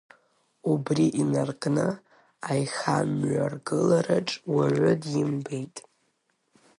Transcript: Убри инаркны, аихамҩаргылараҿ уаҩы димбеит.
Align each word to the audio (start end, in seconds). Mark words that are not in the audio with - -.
Убри 0.71 1.05
инаркны, 1.21 1.87
аихамҩаргылараҿ 2.49 4.29
уаҩы 4.53 4.93
димбеит. 5.01 5.75